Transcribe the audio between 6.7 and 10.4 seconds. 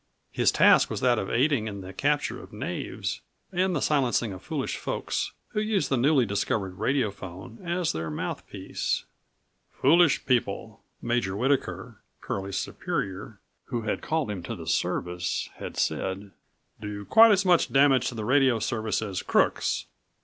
radiophone as their mouthpiece. "Foolish